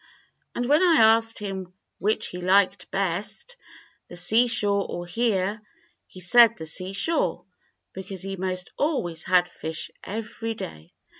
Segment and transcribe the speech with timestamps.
[0.55, 3.55] "And when I asked him which he hked best,
[4.07, 5.61] the seashore or here,
[6.07, 7.45] he said the seashore,
[7.93, 10.87] because he 'most always had fish every day.